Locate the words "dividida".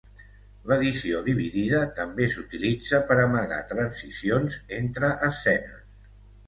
1.27-1.83